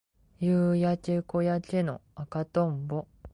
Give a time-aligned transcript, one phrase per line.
[0.39, 3.05] 夕焼け小焼けの赤とんぼ